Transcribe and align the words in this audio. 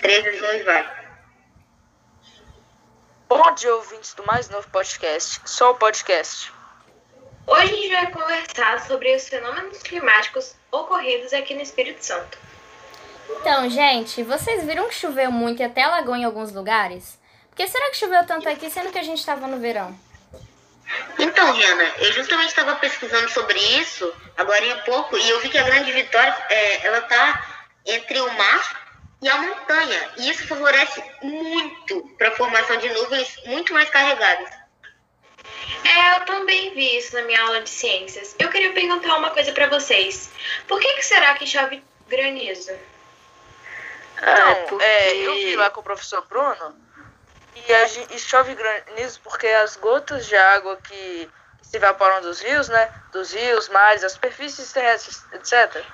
13 0.00 0.38
junho 0.38 0.64
vai. 0.64 0.88
Bom 3.28 3.54
dia, 3.54 3.74
ouvintes 3.74 4.14
do 4.14 4.24
mais 4.24 4.48
novo 4.48 4.68
podcast, 4.70 5.40
Só 5.44 5.72
o 5.72 5.74
Podcast. 5.74 6.52
Hoje 7.46 7.62
a 7.62 7.66
gente 7.66 7.92
vai 7.92 8.12
conversar 8.12 8.86
sobre 8.86 9.14
os 9.16 9.28
fenômenos 9.28 9.82
climáticos 9.82 10.54
ocorridos 10.70 11.32
aqui 11.32 11.52
no 11.54 11.62
Espírito 11.62 12.04
Santo. 12.04 12.38
Então, 13.28 13.68
gente, 13.68 14.22
vocês 14.22 14.64
viram 14.64 14.88
que 14.88 14.94
choveu 14.94 15.32
muito 15.32 15.60
e 15.60 15.64
até 15.64 15.82
alagou 15.82 16.14
em 16.14 16.24
alguns 16.24 16.52
lugares? 16.52 17.18
Porque 17.48 17.66
será 17.66 17.90
que 17.90 17.96
choveu 17.96 18.24
tanto 18.24 18.48
aqui, 18.48 18.70
sendo 18.70 18.92
que 18.92 18.98
a 18.98 19.02
gente 19.02 19.18
estava 19.18 19.48
no 19.48 19.58
verão? 19.58 19.98
Então, 21.18 21.52
Riana, 21.52 21.92
eu 21.98 22.12
justamente 22.12 22.50
estava 22.50 22.76
pesquisando 22.76 23.28
sobre 23.30 23.58
isso 23.58 24.10
agora 24.36 24.74
há 24.74 24.78
pouco 24.82 25.18
e 25.18 25.28
eu 25.28 25.40
vi 25.40 25.48
que 25.48 25.58
a 25.58 25.64
Grande 25.64 25.90
Vitória, 25.90 26.34
é, 26.48 26.86
ela 26.86 27.00
tá 27.00 27.66
entre 27.84 28.20
o 28.20 28.32
mar 28.34 28.87
e 29.20 29.28
a 29.28 29.36
montanha. 29.38 30.10
E 30.18 30.30
isso 30.30 30.46
favorece 30.46 31.02
muito 31.22 32.02
para 32.16 32.28
a 32.28 32.36
formação 32.36 32.76
de 32.78 32.88
nuvens 32.90 33.36
muito 33.46 33.72
mais 33.72 33.88
carregadas. 33.90 34.50
É, 35.84 36.16
eu 36.16 36.24
também 36.26 36.74
vi 36.74 36.98
isso 36.98 37.14
na 37.14 37.22
minha 37.22 37.40
aula 37.42 37.60
de 37.60 37.70
ciências. 37.70 38.34
Eu 38.38 38.48
queria 38.48 38.72
perguntar 38.72 39.16
uma 39.16 39.30
coisa 39.30 39.52
para 39.52 39.68
vocês. 39.68 40.30
Por 40.66 40.80
que, 40.80 40.94
que 40.94 41.02
será 41.02 41.34
que 41.34 41.46
chove 41.46 41.82
granizo? 42.08 42.72
Então, 44.16 44.66
porque... 44.68 44.84
é, 44.84 45.16
eu 45.16 45.34
vi 45.34 45.56
lá 45.56 45.70
com 45.70 45.80
o 45.80 45.84
professor 45.84 46.26
Bruno 46.26 46.76
e, 47.54 47.72
a, 47.72 47.86
e 48.14 48.18
chove 48.18 48.54
granizo 48.54 49.20
porque 49.22 49.46
as 49.46 49.76
gotas 49.76 50.26
de 50.26 50.36
água 50.36 50.76
que 50.76 51.28
se 51.62 51.76
evaporam 51.76 52.20
dos 52.22 52.40
rios, 52.40 52.68
né? 52.68 52.92
Dos 53.12 53.32
rios, 53.32 53.68
mares, 53.68 54.02
as 54.02 54.12
superfícies 54.12 54.72
terrestres, 54.72 55.24
etc. 55.32 55.84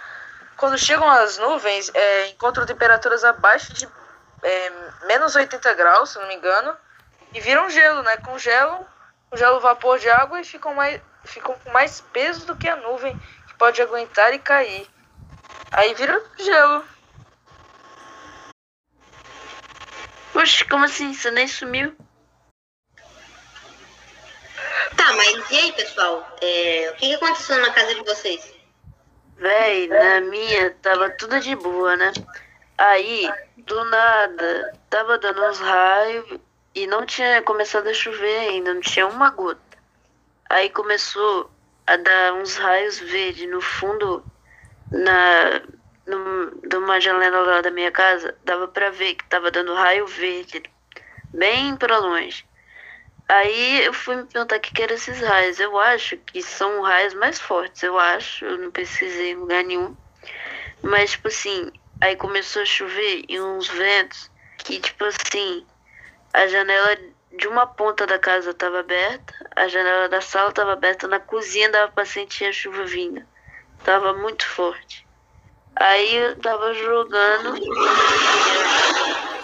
Quando 0.57 0.79
chegam 0.79 1.09
as 1.09 1.39
nuvens, 1.39 1.91
é, 1.95 2.29
encontram 2.29 2.65
temperaturas 2.67 3.25
abaixo 3.25 3.73
de 3.75 3.89
é, 4.43 4.73
menos 5.07 5.35
80 5.35 5.75
graus, 5.75 6.11
se 6.11 6.19
não 6.19 6.29
me 6.29 6.35
engano, 6.35 6.77
e 7.33 7.41
viram 7.41 7.69
gelo, 7.69 8.03
né? 8.03 8.17
Congelam, 8.19 8.87
congelam 9.31 9.56
o 9.56 9.61
vapor 9.61 9.98
de 9.98 10.09
água 10.09 10.41
e 10.41 10.45
ficam, 10.45 10.75
mais, 10.75 11.01
ficam 11.25 11.55
com 11.59 11.70
mais 11.70 12.01
peso 12.01 12.47
do 12.47 12.56
que 12.56 12.69
a 12.69 12.77
nuvem, 12.77 13.19
que 13.48 13.55
pode 13.55 13.83
aguentar 13.83 14.33
e 14.33 14.39
cair. 14.39 14.89
Aí 15.73 15.93
vira 15.95 16.23
gelo. 16.39 16.84
Poxa, 20.33 20.65
como 20.69 20.84
assim? 20.84 21.12
Você 21.12 21.31
nem 21.31 21.48
sumiu? 21.48 21.97
Tá, 24.97 25.12
mas 25.15 25.50
e 25.50 25.59
aí, 25.59 25.73
pessoal? 25.73 26.37
É, 26.41 26.91
o 26.93 26.97
que 26.97 27.15
aconteceu 27.15 27.61
na 27.61 27.73
casa 27.73 27.95
de 27.95 28.03
vocês? 28.05 28.55
Véi, 29.45 29.89
na 29.89 30.23
minha 30.23 30.70
tava 30.81 31.11
tudo 31.11 31.39
de 31.39 31.55
boa, 31.55 31.95
né? 31.98 32.11
Aí, 32.78 33.31
do 33.59 33.84
nada, 33.91 34.73
tava 34.89 35.19
dando 35.19 35.45
uns 35.45 35.59
raios 35.59 36.41
e 36.75 36.87
não 36.87 37.05
tinha 37.05 37.42
começado 37.42 37.87
a 37.87 37.92
chover 37.92 38.39
ainda, 38.39 38.72
não 38.72 38.81
tinha 38.81 39.06
uma 39.06 39.28
gota. 39.28 39.61
Aí 40.48 40.70
começou 40.70 41.50
a 41.87 41.95
dar 41.97 42.33
uns 42.33 42.56
raios 42.56 42.98
verdes 42.98 43.47
no 43.50 43.61
fundo, 43.61 44.25
na 44.91 45.61
de 46.67 46.77
uma 46.77 46.98
janela 46.98 47.41
lá 47.41 47.61
da 47.61 47.70
minha 47.70 47.92
casa, 47.92 48.34
dava 48.45 48.67
pra 48.67 48.89
ver 48.89 49.15
que 49.15 49.28
tava 49.28 49.50
dando 49.50 49.75
raio 49.75 50.06
verde, 50.06 50.62
bem 51.34 51.77
pra 51.77 51.98
longe. 51.98 52.47
Aí 53.28 53.84
eu 53.84 53.92
fui 53.92 54.17
me 54.17 54.25
perguntar 54.25 54.56
o 54.56 54.61
que, 54.61 54.72
que 54.72 54.83
eram 54.83 54.94
esses 54.94 55.20
raios. 55.20 55.58
Eu 55.58 55.78
acho 55.78 56.17
que 56.19 56.42
são 56.42 56.83
raios 56.83 57.14
mais 57.14 57.41
fortes, 57.41 57.83
eu 57.83 57.98
acho. 57.98 58.44
Eu 58.44 58.58
não 58.58 58.70
pesquisei 58.70 59.31
em 59.31 59.36
lugar 59.36 59.64
nenhum. 59.64 59.97
Mas, 60.83 61.12
tipo 61.12 61.28
assim, 61.28 61.72
aí 62.00 62.16
começou 62.16 62.62
a 62.62 62.66
chover 62.66 63.25
e 63.28 63.41
uns 63.41 63.69
ventos 63.69 64.31
que, 64.58 64.78
tipo 64.78 65.05
assim, 65.05 65.66
a 66.33 66.47
janela 66.47 66.98
de 67.36 67.48
uma 67.48 67.66
ponta 67.66 68.06
da 68.06 68.19
casa 68.19 68.50
estava 68.50 68.81
aberta, 68.81 69.33
a 69.56 69.66
janela 69.66 70.09
da 70.09 70.20
sala 70.20 70.50
estava 70.50 70.72
aberta, 70.72 71.09
na 71.09 71.19
cozinha 71.19 71.70
dava 71.70 71.91
pra 71.91 72.04
sentir 72.04 72.44
a 72.44 72.53
chuva 72.53 72.84
vindo. 72.84 73.25
Tava 73.82 74.12
muito 74.12 74.47
forte. 74.47 75.06
Aí 75.76 76.16
eu 76.16 76.38
tava 76.41 76.72
jogando. 76.75 77.53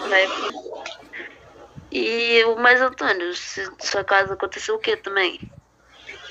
Né, 0.09 0.27
e 1.91 2.43
o 2.45 2.55
mais 2.55 2.81
Antônio, 2.81 3.33
sua 3.79 4.03
casa 4.03 4.33
aconteceu 4.33 4.75
o 4.75 4.79
que 4.79 4.95
também? 4.95 5.39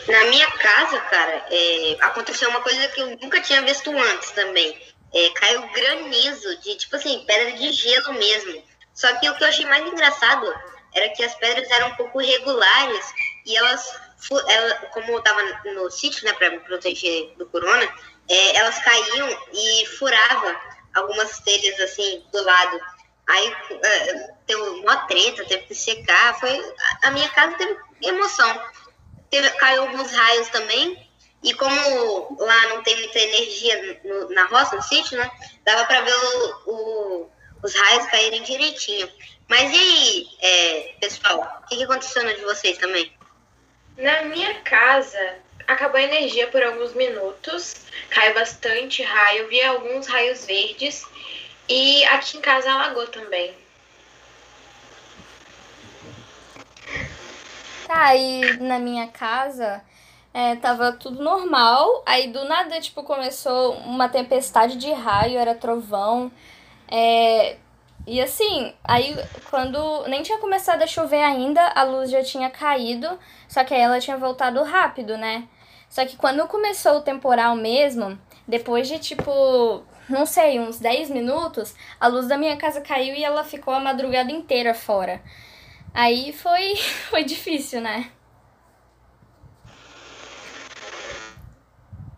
Na 0.08 0.24
minha 0.24 0.50
casa, 0.52 0.98
cara, 1.02 1.46
é, 1.50 1.96
aconteceu 2.00 2.48
uma 2.48 2.62
coisa 2.62 2.88
que 2.88 3.00
eu 3.00 3.18
nunca 3.20 3.40
tinha 3.40 3.62
visto 3.62 3.90
antes 3.90 4.30
também. 4.30 4.76
É, 5.12 5.30
caiu 5.30 5.68
granizo 5.72 6.56
de, 6.60 6.76
tipo 6.76 6.96
assim, 6.96 7.24
pedra 7.26 7.52
de 7.52 7.72
gelo 7.72 8.14
mesmo. 8.14 8.62
Só 8.94 9.12
que 9.18 9.28
o 9.28 9.36
que 9.36 9.44
eu 9.44 9.48
achei 9.48 9.66
mais 9.66 9.86
engraçado 9.86 10.46
era 10.94 11.08
que 11.10 11.22
as 11.22 11.34
pedras 11.34 11.70
eram 11.70 11.88
um 11.88 11.94
pouco 11.96 12.18
regulares 12.18 13.12
e 13.46 13.56
elas, 13.56 14.00
ela, 14.48 14.74
como 14.92 15.12
eu 15.12 15.22
tava 15.22 15.42
no 15.74 15.90
sítio, 15.90 16.24
né, 16.24 16.32
pra 16.32 16.50
me 16.50 16.60
proteger 16.60 17.34
do 17.36 17.46
corona, 17.46 17.88
é, 18.28 18.56
elas 18.56 18.78
caíam 18.78 19.28
e 19.52 19.86
furavam 19.98 20.56
algumas 20.94 21.38
telhas 21.40 21.78
assim 21.80 22.24
do 22.32 22.42
lado. 22.42 22.80
Aí 23.30 23.48
uh, 23.48 24.34
teve 24.44 24.60
uma 24.60 24.96
treta, 25.06 25.44
teve 25.44 25.62
que 25.64 25.74
secar. 25.74 26.38
Foi, 26.40 26.74
a 27.04 27.12
minha 27.12 27.28
casa 27.28 27.56
teve 27.56 27.76
emoção. 28.02 28.62
Teve, 29.30 29.48
caiu 29.50 29.82
alguns 29.82 30.10
raios 30.10 30.48
também. 30.48 31.08
E 31.42 31.54
como 31.54 32.36
lá 32.40 32.68
não 32.68 32.82
tem 32.82 32.96
muita 32.96 33.18
energia 33.18 34.00
no, 34.04 34.30
na 34.30 34.46
roça, 34.46 34.74
no 34.74 34.82
sítio, 34.82 35.16
né? 35.16 35.30
Dava 35.64 35.84
para 35.86 36.00
ver 36.02 36.14
o, 36.14 36.70
o, 36.70 37.30
os 37.62 37.74
raios 37.74 38.06
caírem 38.06 38.42
direitinho. 38.42 39.08
Mas 39.48 39.72
e 39.72 39.76
aí, 39.76 40.28
é, 40.40 40.94
pessoal, 41.00 41.62
o 41.62 41.68
que, 41.68 41.76
que 41.76 41.84
aconteceu 41.84 42.24
na 42.24 42.32
de 42.32 42.42
vocês 42.42 42.78
também? 42.78 43.12
Na 43.96 44.22
minha 44.22 44.54
casa, 44.62 45.36
acabou 45.66 45.98
a 45.98 46.02
energia 46.02 46.48
por 46.48 46.62
alguns 46.62 46.94
minutos, 46.94 47.76
caiu 48.10 48.34
bastante 48.34 49.02
raio, 49.02 49.48
vi 49.48 49.62
alguns 49.62 50.08
raios 50.08 50.44
verdes 50.44 51.06
e 51.70 52.04
aqui 52.06 52.36
em 52.36 52.40
casa 52.40 52.72
alagou 52.72 53.06
também. 53.06 53.54
Tá, 57.86 58.06
aí 58.06 58.56
na 58.60 58.80
minha 58.80 59.06
casa 59.06 59.80
é, 60.34 60.56
tava 60.56 60.92
tudo 60.92 61.22
normal. 61.22 62.02
Aí 62.04 62.28
do 62.28 62.44
nada, 62.44 62.80
tipo, 62.80 63.04
começou 63.04 63.74
uma 63.74 64.08
tempestade 64.08 64.76
de 64.76 64.92
raio, 64.92 65.38
era 65.38 65.54
trovão. 65.54 66.32
É, 66.90 67.56
e 68.06 68.20
assim, 68.20 68.74
aí 68.82 69.16
quando 69.48 70.06
nem 70.08 70.22
tinha 70.22 70.38
começado 70.38 70.82
a 70.82 70.86
chover 70.88 71.22
ainda, 71.22 71.62
a 71.68 71.84
luz 71.84 72.10
já 72.10 72.22
tinha 72.24 72.50
caído, 72.50 73.18
só 73.48 73.62
que 73.62 73.72
aí 73.72 73.80
ela 73.80 74.00
tinha 74.00 74.16
voltado 74.16 74.62
rápido, 74.64 75.16
né? 75.16 75.46
Só 75.88 76.04
que 76.04 76.16
quando 76.16 76.46
começou 76.48 76.96
o 76.96 77.02
temporal 77.02 77.54
mesmo, 77.54 78.18
depois 78.46 78.88
de 78.88 78.98
tipo 78.98 79.84
não 80.10 80.26
sei, 80.26 80.58
uns 80.58 80.78
10 80.78 81.10
minutos, 81.10 81.74
a 81.98 82.06
luz 82.06 82.26
da 82.26 82.36
minha 82.36 82.56
casa 82.56 82.80
caiu 82.80 83.14
e 83.14 83.24
ela 83.24 83.44
ficou 83.44 83.72
a 83.72 83.80
madrugada 83.80 84.30
inteira 84.30 84.74
fora. 84.74 85.22
Aí 85.94 86.32
foi, 86.32 86.76
foi 87.08 87.24
difícil, 87.24 87.80
né? 87.80 88.10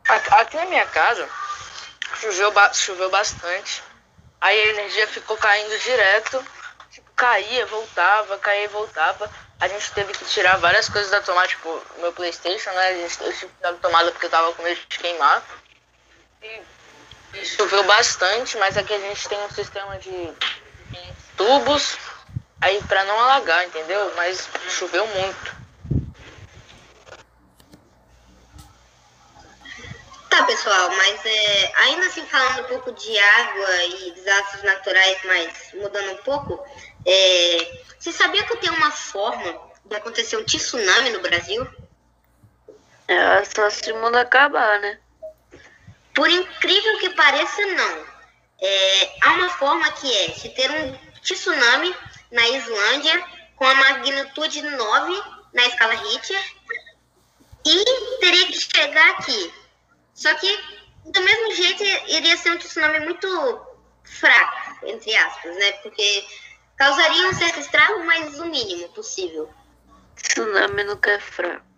Aqui 0.08 0.56
na 0.56 0.66
minha 0.66 0.86
casa 0.86 1.28
choveu, 2.22 2.52
choveu 2.75 3.10
bastante. 3.10 3.82
Aí 4.41 4.60
a 4.60 4.69
energia 4.69 5.06
ficou 5.08 5.36
caindo 5.36 5.78
direto. 5.78 6.44
Tipo, 6.91 7.10
caía, 7.16 7.66
voltava, 7.66 8.38
caía 8.38 8.64
e 8.64 8.69
voltava. 8.69 9.31
A 9.60 9.69
gente 9.69 9.92
teve 9.92 10.12
que 10.12 10.25
tirar 10.25 10.58
várias 10.58 10.88
coisas 10.88 11.10
da 11.10 11.20
tomada, 11.20 11.48
tipo, 11.48 11.81
meu 11.98 12.12
Playstation, 12.12 12.70
né? 12.70 12.88
A 12.88 12.94
gente 12.94 13.19
teve 13.19 13.32
que 13.32 13.47
tirar 13.47 13.72
da 13.72 13.78
tomada 13.78 14.10
porque 14.10 14.26
eu 14.26 14.31
tava 14.31 14.52
com 14.52 14.62
medo 14.62 14.81
de 14.88 14.98
queimar. 14.98 15.42
E 16.42 16.60
Choveu 17.44 17.84
bastante, 17.84 18.56
mas 18.59 18.76
aqui 18.76 18.93
a 18.93 18.98
gente 18.98 19.28
tem 19.28 19.38
um 19.38 19.50
sistema 19.50 19.98
de 19.98 20.32
tubos 21.37 21.96
aí 22.61 22.81
para 22.84 23.05
não 23.05 23.19
alagar, 23.19 23.64
entendeu? 23.64 24.12
Mas 24.14 24.49
choveu 24.69 25.06
muito. 25.06 25.62
Tá, 30.29 30.44
pessoal, 30.44 30.90
mas 30.90 31.26
é, 31.26 31.73
ainda 31.76 32.06
assim 32.06 32.25
falando 32.26 32.61
um 32.61 32.69
pouco 32.69 32.93
de 32.93 33.19
água 33.19 33.85
e 33.85 34.12
desastres 34.12 34.62
naturais, 34.62 35.19
mas 35.25 35.75
mudando 35.75 36.12
um 36.12 36.23
pouco, 36.23 36.64
é, 37.05 37.82
você 37.99 38.12
sabia 38.12 38.43
que 38.44 38.56
tem 38.56 38.70
uma 38.70 38.90
forma 38.90 39.61
de 39.85 39.94
acontecer 39.94 40.37
um 40.37 40.44
tsunami 40.44 41.11
no 41.11 41.20
Brasil? 41.20 41.67
É 43.08 43.44
só 43.44 43.69
se 43.69 43.93
o 43.93 44.00
mundo 44.00 44.17
acabar, 44.17 44.81
né? 44.81 44.99
Por 46.14 46.29
incrível 46.29 46.99
que 46.99 47.11
pareça, 47.11 47.67
não. 47.67 48.06
É, 48.61 49.19
há 49.23 49.32
uma 49.32 49.50
forma 49.50 49.91
que 49.93 50.12
é 50.19 50.32
se 50.32 50.49
ter 50.50 50.70
um 50.70 50.99
tsunami 51.23 51.94
na 52.31 52.49
Islândia 52.49 53.25
com 53.56 53.64
a 53.67 53.75
magnitude 53.75 54.62
9 54.62 55.23
na 55.53 55.67
escala 55.67 55.94
Richter 55.94 56.43
e 57.64 58.19
teria 58.20 58.47
que 58.47 58.61
chegar 58.61 59.11
aqui. 59.11 59.53
Só 60.14 60.32
que, 60.35 60.59
do 61.06 61.20
mesmo 61.20 61.55
jeito, 61.55 61.82
iria 62.09 62.37
ser 62.37 62.53
um 62.53 62.59
tsunami 62.59 63.00
muito 63.00 63.67
fraco, 64.05 64.87
entre 64.87 65.17
aspas, 65.17 65.56
né? 65.56 65.73
Porque 65.73 66.26
causaria 66.76 67.29
um 67.29 67.35
certo 67.35 67.61
estrago, 67.61 68.05
mas 68.05 68.38
o 68.38 68.47
mínimo 68.47 68.88
possível. 68.91 69.49
Tsunami 70.17 70.85
nunca 70.85 71.12
é 71.12 71.19
fraco. 71.19 71.71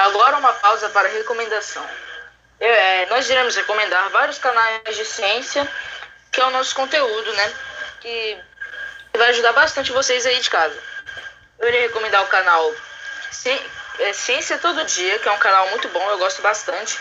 Agora 0.00 0.38
uma 0.38 0.52
pausa 0.54 0.88
para 0.88 1.08
recomendação. 1.08 1.86
É, 2.58 3.06
nós 3.06 3.28
iremos 3.28 3.54
recomendar 3.54 4.08
vários 4.08 4.38
canais 4.38 4.96
de 4.96 5.04
ciência, 5.04 5.70
que 6.32 6.40
é 6.40 6.44
o 6.46 6.50
nosso 6.50 6.74
conteúdo, 6.74 7.32
né? 7.34 7.54
Que 8.00 8.40
vai 9.14 9.28
ajudar 9.28 9.52
bastante 9.52 9.92
vocês 9.92 10.24
aí 10.24 10.40
de 10.40 10.48
casa. 10.48 10.78
Eu 11.58 11.68
irei 11.68 11.82
recomendar 11.82 12.22
o 12.22 12.28
canal 12.28 12.74
é, 13.98 14.12
Ciência 14.14 14.56
Todo 14.56 14.84
Dia, 14.84 15.18
que 15.18 15.28
é 15.28 15.32
um 15.32 15.38
canal 15.38 15.68
muito 15.68 15.88
bom, 15.88 16.10
eu 16.10 16.18
gosto 16.18 16.40
bastante. 16.40 16.98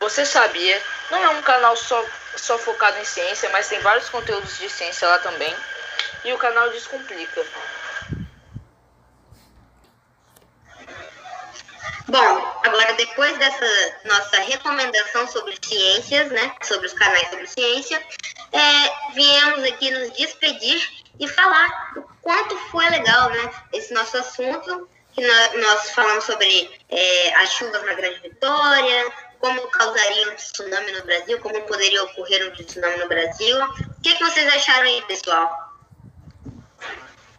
Você 0.00 0.24
sabia? 0.24 0.80
Não 1.10 1.18
é 1.18 1.28
um 1.30 1.42
canal 1.42 1.76
só, 1.76 2.04
só 2.36 2.56
focado 2.58 2.98
em 2.98 3.04
ciência, 3.04 3.48
mas 3.50 3.68
tem 3.68 3.80
vários 3.80 4.08
conteúdos 4.08 4.58
de 4.58 4.70
ciência 4.70 5.08
lá 5.08 5.18
também. 5.18 5.54
E 6.24 6.32
o 6.32 6.38
canal 6.38 6.70
Descomplica. 6.70 7.44
Bom, 12.08 12.60
agora 12.64 12.94
depois 12.94 13.36
dessa 13.36 13.66
nossa 14.06 14.40
recomendação 14.40 15.28
sobre 15.28 15.58
ciências, 15.62 16.30
né, 16.30 16.54
sobre 16.62 16.86
os 16.86 16.94
canais 16.94 17.28
sobre 17.28 17.46
ciência, 17.46 18.02
é, 18.50 19.12
viemos 19.12 19.62
aqui 19.64 19.90
nos 19.90 20.10
despedir 20.16 20.88
e 21.20 21.28
falar 21.28 21.92
o 21.96 22.02
quanto 22.22 22.56
foi 22.70 22.88
legal, 22.88 23.28
né, 23.28 23.50
esse 23.74 23.92
nosso 23.92 24.16
assunto, 24.16 24.88
que 25.12 25.26
nós, 25.26 25.60
nós 25.60 25.90
falamos 25.90 26.24
sobre 26.24 26.80
é, 26.88 27.34
as 27.34 27.52
chuvas 27.52 27.84
na 27.84 27.92
Grande 27.92 28.20
Vitória, 28.20 29.12
como 29.40 29.68
causaria 29.70 30.30
um 30.30 30.34
tsunami 30.34 30.92
no 30.92 31.02
Brasil, 31.04 31.40
como 31.40 31.60
poderia 31.62 32.02
ocorrer 32.04 32.48
um 32.48 32.54
tsunami 32.54 32.96
no 32.96 33.08
Brasil. 33.08 33.56
O 33.64 34.02
que, 34.02 34.14
que 34.14 34.24
vocês 34.24 34.46
acharam 34.54 34.86
aí, 34.86 35.02
pessoal? 35.02 35.68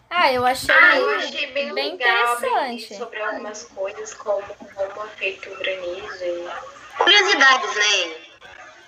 Ah, 0.10 0.34
eu 0.34 0.46
achei, 0.46 0.74
ah, 0.74 0.98
eu 0.98 1.10
achei 1.18 1.48
bem, 1.48 1.74
bem 1.74 1.92
legal, 1.92 2.38
interessante. 2.38 2.98
sobre 2.98 3.22
algumas 3.22 3.64
coisas, 3.66 4.14
como 4.16 4.42
como 4.42 5.06
é 5.06 5.10
feito 5.18 5.50
o 5.50 5.56
granizo 5.58 6.24
e... 6.24 6.50
Curiosidades, 6.98 7.76
né? 7.76 8.16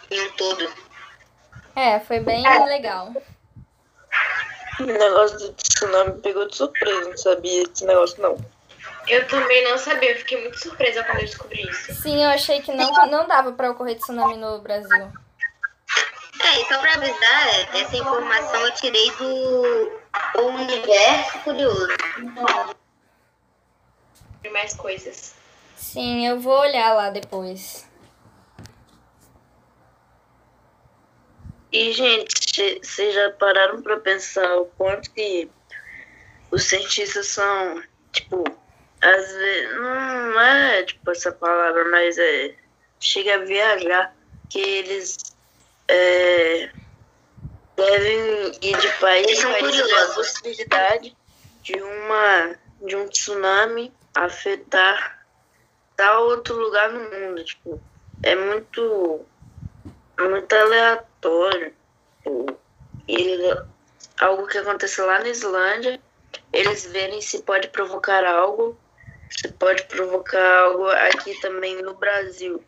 Em 0.09 0.21
um 0.21 0.31
todo. 0.31 0.73
É, 1.75 1.99
foi 1.99 2.19
bem 2.19 2.43
legal. 2.65 3.13
O 4.79 4.83
negócio 4.83 5.37
do 5.37 5.53
tsunami 5.53 6.13
me 6.13 6.21
pegou 6.21 6.47
de 6.47 6.55
surpresa, 6.55 7.09
não 7.09 7.17
sabia 7.17 7.65
desse 7.65 7.85
negócio 7.85 8.21
não. 8.21 8.37
Eu 9.11 9.27
também 9.27 9.61
não 9.65 9.77
sabia, 9.77 10.13
eu 10.13 10.19
fiquei 10.19 10.39
muito 10.39 10.57
surpresa 10.57 11.03
quando 11.03 11.19
eu 11.19 11.25
descobri 11.25 11.61
isso. 11.69 11.93
Sim, 11.95 12.23
eu 12.23 12.29
achei 12.29 12.61
que 12.61 12.71
não, 12.71 12.89
não 13.07 13.27
dava 13.27 13.51
pra 13.51 13.69
ocorrer 13.69 13.97
tsunami 13.97 14.37
no 14.37 14.61
Brasil. 14.61 15.11
É, 16.41 16.61
e 16.61 16.65
só 16.65 16.79
pra 16.79 16.93
avisar, 16.93 17.75
essa 17.75 17.97
informação 17.97 18.61
eu 18.61 18.73
tirei 18.75 19.11
do 19.11 20.01
o 20.37 20.41
universo 20.43 21.39
curioso. 21.39 21.89
E 24.45 24.49
mais 24.49 24.73
coisas. 24.75 25.35
Sim, 25.75 26.25
eu 26.25 26.39
vou 26.39 26.57
olhar 26.57 26.93
lá 26.93 27.09
depois. 27.09 27.85
E, 31.69 31.91
gente, 31.91 32.79
vocês 32.81 33.13
já 33.13 33.29
pararam 33.31 33.81
pra 33.81 33.99
pensar 33.99 34.55
o 34.55 34.67
quanto 34.77 35.11
que 35.11 35.51
os 36.49 36.63
cientistas 36.63 37.27
são, 37.27 37.83
tipo, 38.13 38.60
às 39.01 39.31
vezes, 39.33 39.75
não 39.75 40.39
é, 40.39 40.83
tipo, 40.83 41.11
essa 41.11 41.31
palavra, 41.31 41.85
mas 41.85 42.17
é, 42.17 42.55
chega 42.99 43.35
a 43.35 43.45
viajar, 43.45 44.15
que 44.49 44.59
eles 44.59 45.17
é, 45.87 46.69
devem 47.75 48.51
ir 48.61 48.77
de 48.77 48.89
país 48.99 49.39
para 49.41 49.59
curiosos. 49.59 49.93
a 49.93 50.13
possibilidade 50.13 51.17
de, 51.63 51.81
uma, 51.81 52.55
de 52.81 52.95
um 52.95 53.07
tsunami 53.07 53.91
afetar 54.13 55.25
tal 55.95 56.25
outro 56.25 56.55
lugar 56.55 56.91
no 56.91 56.99
mundo. 56.99 57.43
Tipo, 57.43 57.81
é 58.21 58.35
muito, 58.35 59.25
muito 60.19 60.53
aleatório. 60.53 61.73
Tipo, 62.23 62.59
algo 64.19 64.47
que 64.47 64.57
aconteceu 64.57 65.05
lá 65.05 65.19
na 65.19 65.29
Islândia, 65.29 65.99
eles 66.53 66.85
verem 66.85 67.21
se 67.21 67.41
pode 67.41 67.67
provocar 67.69 68.23
algo, 68.23 68.77
se 69.39 69.47
pode 69.49 69.83
provocar 69.83 70.59
algo 70.59 70.89
aqui 70.89 71.39
também 71.41 71.81
no 71.81 71.93
Brasil. 71.95 72.63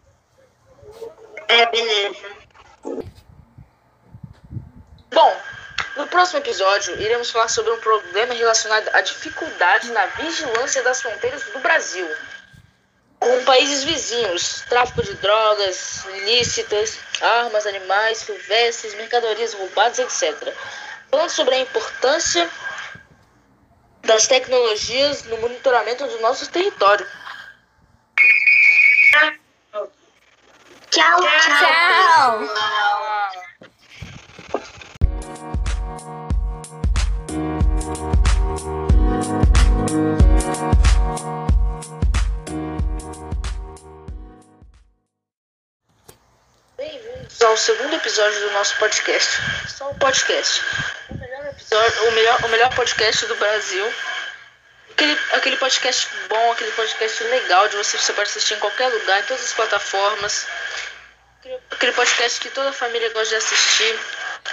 É, 1.48 1.66
beleza. 1.68 2.44
Bom, 5.12 5.42
no 5.98 6.08
próximo 6.08 6.40
episódio 6.40 7.00
iremos 7.00 7.30
falar 7.30 7.48
sobre 7.48 7.72
um 7.72 7.80
problema 7.80 8.34
relacionado 8.34 8.90
à 8.94 9.02
dificuldade 9.02 9.92
na 9.92 10.06
vigilância 10.08 10.82
das 10.82 11.02
fronteiras 11.02 11.44
do 11.52 11.60
Brasil 11.60 12.08
com 13.24 13.46
países 13.46 13.86
vizinhos, 13.86 14.66
tráfico 14.68 15.02
de 15.02 15.14
drogas 15.14 16.04
ilícitas, 16.06 17.00
armas, 17.22 17.66
animais, 17.66 18.18
silvestres, 18.18 18.94
mercadorias 18.96 19.54
roubadas, 19.54 20.00
etc. 20.00 20.54
Falando 21.10 21.30
sobre 21.30 21.56
a 21.56 21.60
importância 21.60 22.50
das 24.04 24.28
tecnologias 24.28 25.24
no 25.24 25.38
monitoramento 25.38 26.06
do 26.06 26.22
nosso 26.22 26.50
território. 26.50 27.08
Tchau, 30.92 31.22
tchau. 31.22 31.22
Tchau! 31.40 32.94
Bem-vindos 46.78 47.42
ao 47.42 47.58
segundo 47.58 47.96
episódio 47.96 48.40
do 48.42 48.52
nosso 48.52 48.78
podcast. 48.78 49.40
Só 49.68 49.90
o 49.90 49.96
podcast. 49.96 50.62
O 51.74 51.76
melhor 51.76 52.08
o 52.08 52.12
melhor, 52.12 52.46
o 52.46 52.48
melhor 52.50 52.76
podcast 52.76 53.26
do 53.26 53.36
Brasil. 53.36 53.94
Aquele, 54.92 55.20
aquele 55.34 55.58
podcast 55.58 56.08
bom, 56.30 56.52
aquele 56.52 56.72
podcast 56.74 57.24
legal 57.24 57.68
de 57.68 57.78
você, 57.78 57.98
você 57.98 58.14
pode 58.14 58.30
assistir 58.30 58.54
em 58.54 58.60
qualquer 58.60 58.90
lugar, 58.90 59.20
em 59.20 59.24
todas 59.24 59.44
as 59.44 59.54
plataformas. 59.54 60.46
Aquele, 61.40 61.60
aquele 61.72 61.92
podcast 61.94 62.40
que 62.40 62.52
toda 62.52 62.70
a 62.70 62.74
família 62.74 63.10
gosta 63.10 63.30
de 63.30 63.36
assistir. 63.38 64.00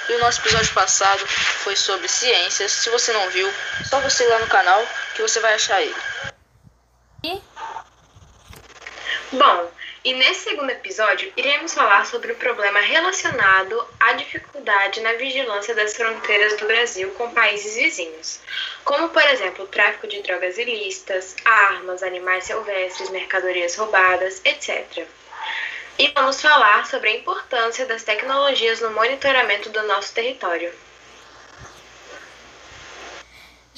E 0.08 0.14
o 0.14 0.18
nosso 0.20 0.40
episódio 0.40 0.72
passado 0.72 1.26
foi 1.26 1.76
sobre 1.76 2.08
ciências. 2.08 2.72
Se 2.72 2.88
você 2.88 3.12
não 3.12 3.28
viu, 3.28 3.52
só 3.84 4.00
você 4.00 4.24
ir 4.24 4.28
lá 4.28 4.38
no 4.38 4.46
canal 4.46 4.82
que 5.14 5.20
você 5.20 5.40
vai 5.40 5.52
achar 5.52 5.82
ele. 5.82 5.96
Bom, 9.32 9.70
e 10.02 10.14
nesse 10.14 10.49
segundo 10.49 10.71
episódio 10.71 11.30
iremos 11.37 11.75
falar 11.75 12.07
sobre 12.07 12.33
o 12.33 12.37
problema 12.37 12.80
relacionado 12.80 13.87
à 13.99 14.14
dificuldade 14.14 15.00
na 15.00 15.12
vigilância 15.14 15.75
das 15.75 15.95
fronteiras 15.95 16.57
do 16.57 16.66
Brasil 16.66 17.11
com 17.19 17.30
países 17.33 17.75
vizinhos, 17.75 18.40
como 18.83 19.11
por 19.11 19.23
exemplo 19.23 19.64
o 19.64 19.69
tráfico 19.69 20.07
de 20.07 20.23
drogas 20.23 20.57
ilícitas, 20.57 21.37
armas, 21.45 22.02
animais 22.02 22.45
silvestres, 22.45 23.11
mercadorias 23.11 23.76
roubadas, 23.76 24.40
etc. 24.45 25.07
E 25.99 26.09
vamos 26.12 26.40
falar 26.40 26.87
sobre 26.87 27.11
a 27.11 27.16
importância 27.16 27.85
das 27.85 28.02
tecnologias 28.02 28.80
no 28.80 28.90
monitoramento 28.92 29.69
do 29.69 29.83
nosso 29.83 30.14
território. 30.14 30.73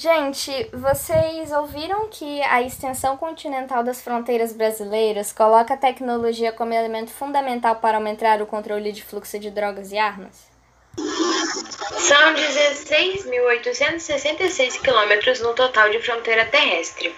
Gente, 0.03 0.67
vocês 0.73 1.53
ouviram 1.53 2.09
que 2.09 2.41
a 2.41 2.61
extensão 2.61 3.15
continental 3.15 3.85
das 3.85 4.01
fronteiras 4.01 4.51
brasileiras 4.51 5.31
coloca 5.31 5.75
a 5.75 5.77
tecnologia 5.77 6.51
como 6.51 6.73
elemento 6.73 7.09
fundamental 7.09 7.77
para 7.77 7.95
aumentar 7.95 8.41
o 8.41 8.45
controle 8.45 8.91
de 8.91 9.01
fluxo 9.01 9.39
de 9.39 9.49
drogas 9.49 9.93
e 9.93 9.97
armas? 9.97 10.51
São 10.97 12.33
16.866 12.33 14.81
quilômetros 14.81 15.39
no 15.39 15.53
total 15.53 15.89
de 15.89 16.01
fronteira 16.01 16.43
terrestre. 16.47 17.15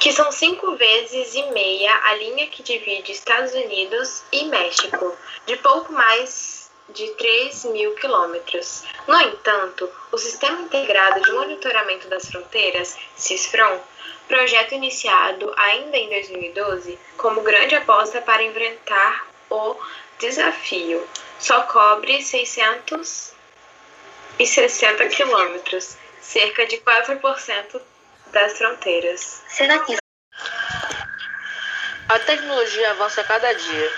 Que 0.00 0.10
são 0.12 0.32
cinco 0.32 0.74
vezes 0.76 1.34
e 1.34 1.42
meia 1.52 1.94
a 2.04 2.14
linha 2.14 2.46
que 2.46 2.62
divide 2.62 3.12
Estados 3.12 3.52
Unidos 3.52 4.22
e 4.32 4.46
México, 4.46 5.14
de 5.44 5.58
pouco 5.58 5.92
mais 5.92 6.70
de 6.88 7.06
3 7.10 7.66
mil 7.66 7.94
quilômetros. 7.96 8.82
No 9.06 9.20
entanto, 9.20 9.86
o 10.10 10.16
Sistema 10.16 10.62
Integrado 10.62 11.20
de 11.20 11.30
Monitoramento 11.32 12.08
das 12.08 12.30
Fronteiras, 12.30 12.96
CISFRON, 13.14 13.78
projeto 14.26 14.74
iniciado 14.74 15.52
ainda 15.54 15.98
em 15.98 16.08
2012 16.08 16.98
como 17.18 17.42
grande 17.42 17.74
aposta 17.74 18.22
para 18.22 18.42
enfrentar 18.42 19.28
o 19.50 19.76
desafio, 20.18 21.06
só 21.38 21.60
cobre 21.64 22.22
660 22.22 25.08
quilômetros, 25.08 25.98
cerca 26.22 26.66
de 26.66 26.78
4% 26.78 27.82
das 28.32 28.56
fronteiras. 28.56 29.42
Será 29.48 29.78
que 29.80 30.00
a 32.10 32.18
tecnologia 32.18 32.90
avança 32.90 33.20
a 33.20 33.24
cada 33.24 33.52
dia. 33.54 33.92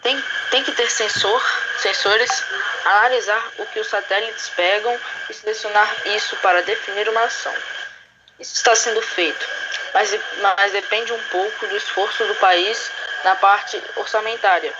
Tem, 0.00 0.24
tem 0.52 0.62
que 0.62 0.70
ter 0.70 0.88
sensor, 0.88 1.42
sensores, 1.78 2.30
analisar 2.84 3.44
o 3.58 3.66
que 3.66 3.80
os 3.80 3.88
satélites 3.88 4.48
pegam 4.50 4.96
e 5.28 5.34
selecionar 5.34 5.92
isso 6.06 6.36
para 6.36 6.62
definir 6.62 7.08
uma 7.08 7.24
ação. 7.24 7.52
Isso 8.38 8.54
está 8.54 8.76
sendo 8.76 9.02
feito, 9.02 9.48
mas, 9.92 10.16
mas 10.42 10.70
depende 10.70 11.12
um 11.12 11.22
pouco 11.24 11.66
do 11.66 11.76
esforço 11.76 12.24
do 12.26 12.36
país 12.36 12.88
na 13.24 13.34
parte 13.34 13.82
orçamentária, 13.96 14.72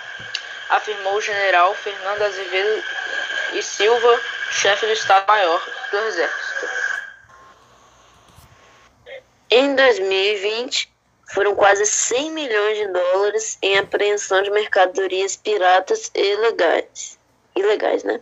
afirmou 0.68 1.16
o 1.16 1.20
general 1.20 1.74
Fernando 1.74 2.22
Azevedo 2.22 2.84
e 3.54 3.62
Silva, 3.64 4.20
chefe 4.52 4.86
do 4.86 4.92
Estado-Maior 4.92 5.60
do 5.90 5.98
Exército. 5.98 6.85
Em 9.58 9.74
2020, 9.74 10.92
foram 11.32 11.54
quase 11.54 11.86
100 11.86 12.30
milhões 12.32 12.76
de 12.76 12.88
dólares 12.88 13.56
em 13.62 13.78
apreensão 13.78 14.42
de 14.42 14.50
mercadorias 14.50 15.34
piratas 15.34 16.10
e 16.14 16.20
ilegais. 16.20 17.18
Ilegais, 17.56 18.04
né? 18.04 18.20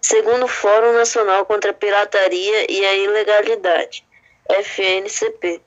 Segundo 0.00 0.46
o 0.46 0.48
Fórum 0.48 0.94
Nacional 0.94 1.44
contra 1.44 1.72
a 1.72 1.74
Pirataria 1.74 2.72
e 2.72 2.86
a 2.86 2.94
Ilegalidade, 2.94 4.02
FNCP. 4.48 5.60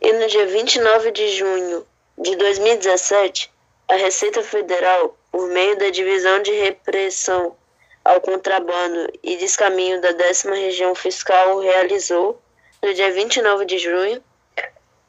E 0.00 0.12
no 0.14 0.26
dia 0.26 0.46
29 0.46 1.12
de 1.12 1.28
junho 1.36 1.86
de 2.18 2.34
2017, 2.34 3.52
a 3.86 3.94
Receita 3.94 4.42
Federal, 4.42 5.16
por 5.30 5.46
meio 5.46 5.78
da 5.78 5.90
Divisão 5.90 6.42
de 6.42 6.50
Repressão 6.50 7.56
ao 8.04 8.20
Contrabando 8.20 9.12
e 9.22 9.36
Descaminho 9.36 10.00
da 10.00 10.10
décima 10.10 10.56
Região 10.56 10.92
Fiscal, 10.92 11.60
realizou 11.60 12.41
no 12.82 12.92
dia 12.92 13.12
29 13.12 13.64
de 13.64 13.78
junho, 13.78 14.22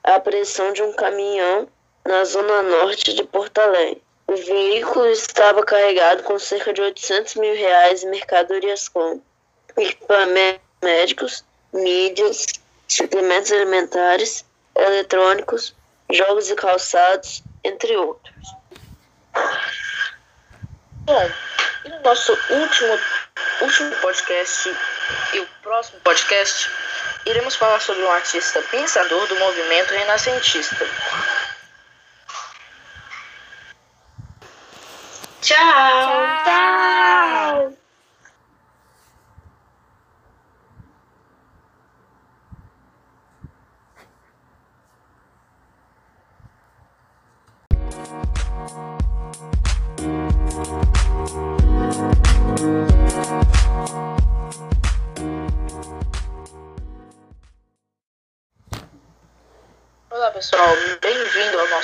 a 0.03 0.15
apreensão 0.15 0.71
de 0.73 0.83
um 0.83 0.93
caminhão 0.93 1.67
na 2.05 2.23
zona 2.23 2.61
norte 2.61 3.13
de 3.13 3.23
Porto 3.23 3.57
Alegre. 3.59 4.01
O 4.27 4.35
veículo 4.35 5.07
estava 5.07 5.63
carregado 5.63 6.23
com 6.23 6.37
cerca 6.37 6.71
de 6.71 6.81
800 6.81 7.35
mil 7.35 7.55
reais 7.55 8.03
em 8.03 8.09
mercadorias 8.09 8.87
como 8.87 9.23
equipamentos 9.75 10.61
médicos, 10.81 11.43
mídias, 11.73 12.45
suplementos 12.87 13.51
alimentares, 13.51 14.45
eletrônicos, 14.75 15.73
jogos 16.11 16.49
e 16.49 16.55
calçados, 16.55 17.41
entre 17.63 17.95
outros. 17.95 18.47
Bom, 21.05 21.31
e 21.85 21.89
no 21.89 22.01
nosso 22.01 22.31
último, 22.49 22.99
último 23.61 23.95
podcast 23.97 24.69
e 25.33 25.39
o 25.39 25.47
próximo 25.61 25.99
podcast, 26.01 26.69
iremos 27.25 27.55
falar 27.55 27.79
sobre 27.79 28.03
um 28.03 28.11
artista 28.11 28.61
pensador 28.63 29.27
do 29.27 29.39
movimento 29.39 29.91
renascentista. 29.91 30.87
Tchau! 35.41 36.12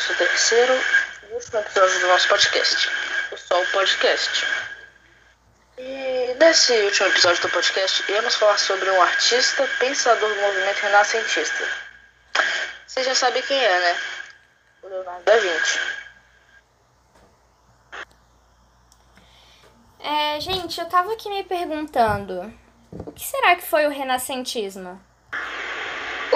Nosso 0.09 0.15
terceiro 0.15 0.73
e 1.29 1.33
último 1.33 1.59
episódio 1.59 1.99
do 1.99 2.07
nosso 2.07 2.27
podcast, 2.27 2.89
o 3.31 3.37
Sol 3.37 3.65
Podcast. 3.67 4.45
E 5.77 6.35
nesse 6.39 6.73
último 6.81 7.07
episódio 7.07 7.41
do 7.43 7.49
podcast, 7.49 8.03
iremos 8.09 8.35
falar 8.35 8.57
sobre 8.57 8.89
um 8.89 9.01
artista 9.01 9.67
pensador 9.79 10.29
do 10.29 10.41
movimento 10.41 10.79
renascentista. 10.79 11.63
Você 12.87 13.03
já 13.03 13.13
sabe 13.13 13.41
quem 13.43 13.57
é, 13.63 13.79
né? 13.79 13.99
O 14.83 14.87
Leonardo 14.87 15.23
da 15.23 15.37
Vinci. 15.37 15.79
É, 19.99 20.39
gente, 20.39 20.79
eu 20.79 20.87
tava 20.87 21.13
aqui 21.13 21.29
me 21.29 21.43
perguntando, 21.43 22.51
o 22.91 23.11
que 23.11 23.25
será 23.25 23.55
que 23.55 23.63
foi 23.63 23.85
o 23.85 23.91
renascentismo? 23.91 25.08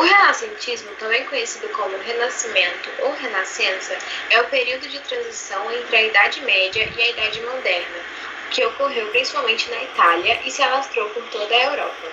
O 0.03 0.05
renascentismo, 0.05 0.91
também 0.95 1.23
conhecido 1.27 1.69
como 1.69 1.97
Renascimento 1.97 2.89
ou 3.03 3.13
Renascença, 3.13 3.97
é 4.31 4.41
o 4.41 4.49
período 4.49 4.85
de 4.89 4.99
transição 4.99 5.71
entre 5.71 5.95
a 5.95 6.03
Idade 6.03 6.41
Média 6.41 6.91
e 6.93 7.01
a 7.01 7.09
Idade 7.11 7.41
Moderna, 7.41 7.99
que 8.51 8.65
ocorreu 8.65 9.07
principalmente 9.11 9.71
na 9.71 9.81
Itália 9.81 10.41
e 10.43 10.51
se 10.51 10.61
alastrou 10.61 11.09
por 11.11 11.23
toda 11.29 11.55
a 11.55 11.63
Europa. 11.63 12.11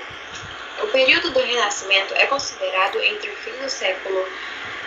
O 0.85 0.87
período 0.93 1.33
do 1.33 1.41
Renascimento 1.41 2.15
é 2.15 2.27
considerado 2.27 3.03
entre 3.03 3.29
o 3.29 3.37
fim 3.39 3.59
do 3.61 3.69
século 3.69 4.25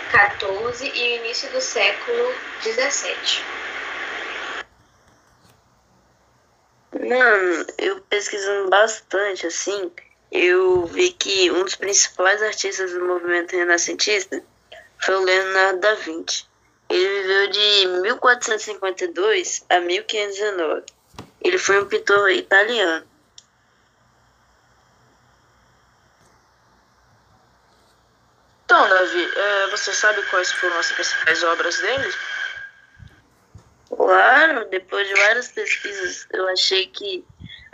XIV 0.08 0.90
e 0.94 1.02
o 1.02 1.16
início 1.16 1.50
do 1.50 1.60
século 1.60 2.34
XVII. 2.62 3.44
Mano, 7.06 7.66
eu 7.76 8.00
pesquisando 8.08 8.70
bastante 8.70 9.46
assim, 9.46 9.92
eu 10.34 10.84
vi 10.86 11.12
que 11.12 11.48
um 11.52 11.62
dos 11.62 11.76
principais 11.76 12.42
artistas 12.42 12.90
do 12.92 13.06
movimento 13.06 13.54
renascentista 13.54 14.42
foi 14.98 15.14
o 15.14 15.24
Leonardo 15.24 15.78
da 15.78 15.94
Vinci. 15.94 16.44
Ele 16.88 17.22
viveu 17.22 17.50
de 17.50 17.86
1452 18.02 19.64
a 19.70 19.78
1519. 19.78 20.82
Ele 21.40 21.56
foi 21.56 21.80
um 21.80 21.86
pintor 21.86 22.30
italiano. 22.32 23.06
Então, 28.64 28.88
Davi, 28.88 29.30
é, 29.36 29.66
você 29.68 29.92
sabe 29.92 30.20
quais 30.30 30.50
foram 30.50 30.76
as 30.78 30.90
principais 30.90 31.44
obras 31.44 31.78
dele? 31.78 32.12
Claro, 33.88 34.64
depois 34.68 35.06
de 35.06 35.14
várias 35.14 35.48
pesquisas, 35.52 36.26
eu 36.32 36.48
achei 36.48 36.88
que 36.88 37.24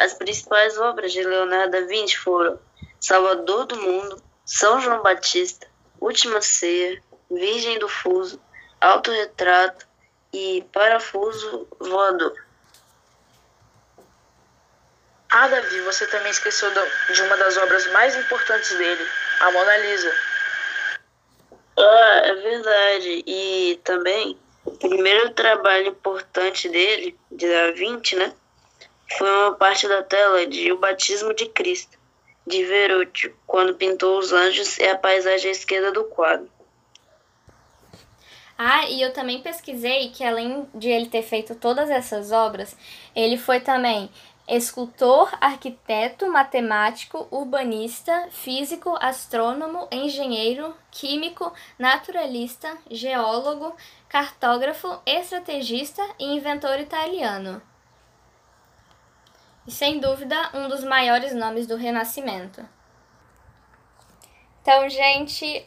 as 0.01 0.15
principais 0.15 0.79
obras 0.79 1.13
de 1.13 1.23
Leonardo 1.23 1.73
da 1.73 1.83
Vinci 1.83 2.17
foram 2.17 2.59
Salvador 2.99 3.67
do 3.67 3.77
Mundo, 3.77 4.23
São 4.47 4.81
João 4.81 5.03
Batista, 5.03 5.67
Última 6.01 6.41
Ceia, 6.41 7.03
Virgem 7.31 7.79
do 7.79 7.87
Fuso, 7.87 8.41
Autorretrato 8.81 9.87
e 10.33 10.65
Parafuso 10.73 11.69
Voador. 11.79 12.35
Ah, 15.29 15.49
Davi, 15.49 15.83
você 15.83 16.07
também 16.07 16.31
esqueceu 16.31 16.71
de 17.13 17.23
uma 17.23 17.37
das 17.37 17.59
obras 17.59 17.87
mais 17.93 18.17
importantes 18.17 18.71
dele, 18.79 19.07
a 19.41 19.53
Mona 19.53 19.77
Lisa. 19.77 20.13
Ah, 21.79 22.23
é 22.25 22.35
verdade. 22.37 23.23
E 23.27 23.81
também 23.85 24.39
o 24.65 24.71
primeiro 24.79 25.31
trabalho 25.35 25.89
importante 25.89 26.71
dele, 26.71 27.19
de 27.31 27.47
Da 27.47 27.71
Vinci, 27.73 28.17
né? 28.17 28.35
Foi 29.17 29.29
uma 29.29 29.55
parte 29.55 29.89
da 29.89 30.03
tela 30.03 30.47
de 30.47 30.71
O 30.73 30.79
Batismo 30.79 31.35
de 31.35 31.47
Cristo, 31.47 31.99
de 32.47 32.65
Verrocchio, 32.65 33.37
quando 33.47 33.75
pintou 33.75 34.19
os 34.19 34.33
anjos 34.33 34.79
e 34.79 34.85
a 34.85 34.97
paisagem 34.97 35.49
à 35.49 35.53
esquerda 35.53 35.93
do 35.93 36.05
quadro. 36.05 36.51
Ah, 38.57 38.87
e 38.89 39.01
eu 39.01 39.13
também 39.13 39.41
pesquisei 39.41 40.11
que 40.11 40.23
além 40.23 40.69
de 40.75 40.89
ele 40.89 41.07
ter 41.07 41.23
feito 41.23 41.55
todas 41.55 41.89
essas 41.89 42.31
obras, 42.31 42.77
ele 43.17 43.39
foi 43.39 43.59
também 43.59 44.11
escultor, 44.47 45.31
arquiteto, 45.41 46.31
matemático, 46.31 47.27
urbanista, 47.31 48.29
físico, 48.31 48.97
astrônomo, 49.01 49.89
engenheiro, 49.91 50.75
químico, 50.91 51.53
naturalista, 51.79 52.77
geólogo, 52.91 53.75
cartógrafo, 54.09 55.01
estrategista 55.07 56.03
e 56.19 56.25
inventor 56.25 56.81
italiano. 56.81 57.63
Sem 59.71 60.01
dúvida, 60.01 60.51
um 60.53 60.69
dos 60.69 60.85
maiores 60.85 61.33
nomes 61.35 61.67
do 61.67 61.77
Renascimento. 61.77 62.67
Então, 64.63 64.89
gente, 64.89 65.67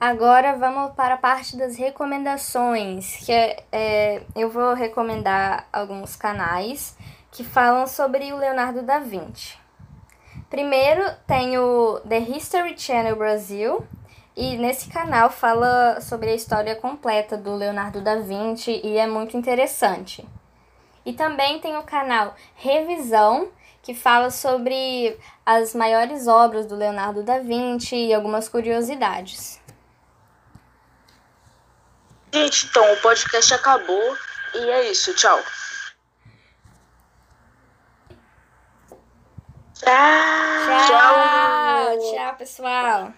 Agora 0.00 0.56
vamos 0.56 0.94
para 0.94 1.16
a 1.16 1.18
parte 1.18 1.58
das 1.58 1.76
recomendações, 1.76 3.16
que 3.16 3.30
é, 3.30 3.64
é, 3.70 4.22
eu 4.34 4.48
vou 4.48 4.72
recomendar 4.72 5.68
alguns 5.70 6.16
canais 6.16 6.96
que 7.30 7.44
falam 7.44 7.86
sobre 7.86 8.32
o 8.32 8.38
Leonardo 8.38 8.80
da 8.80 8.98
Vinci. 8.98 9.58
Primeiro 10.48 11.04
tem 11.26 11.58
o 11.58 12.00
The 12.08 12.18
History 12.18 12.78
Channel 12.78 13.14
Brasil, 13.14 13.86
e 14.34 14.56
nesse 14.56 14.88
canal 14.88 15.28
fala 15.28 16.00
sobre 16.00 16.30
a 16.30 16.34
história 16.34 16.74
completa 16.76 17.36
do 17.36 17.54
Leonardo 17.54 18.00
da 18.00 18.16
Vinci 18.16 18.80
e 18.82 18.96
é 18.96 19.06
muito 19.06 19.36
interessante. 19.36 20.26
E 21.04 21.12
também 21.12 21.58
tem 21.60 21.76
o 21.76 21.82
canal 21.82 22.34
Revisão, 22.54 23.50
que 23.82 23.94
fala 23.94 24.30
sobre 24.30 25.18
as 25.44 25.74
maiores 25.74 26.26
obras 26.26 26.66
do 26.66 26.76
Leonardo 26.76 27.22
da 27.22 27.38
Vinci 27.38 27.96
e 27.96 28.14
algumas 28.14 28.48
curiosidades. 28.48 29.60
Gente, 32.32 32.66
então 32.66 32.92
o 32.92 32.96
podcast 32.98 33.54
acabou 33.54 34.16
e 34.54 34.58
é 34.58 34.90
isso. 34.90 35.14
Tchau. 35.14 35.38
Tchau. 39.74 39.88
Tchau, 40.86 41.98
tchau 41.98 42.36
pessoal. 42.36 43.12